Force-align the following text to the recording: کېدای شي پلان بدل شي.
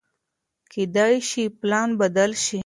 کېدای 0.71 1.15
شي 1.29 1.43
پلان 1.59 1.89
بدل 1.99 2.31
شي. 2.45 2.59